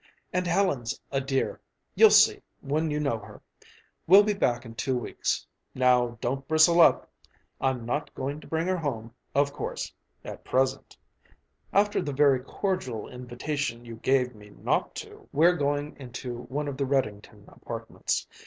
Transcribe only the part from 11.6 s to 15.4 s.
after the very cordial invitation you gave me not to!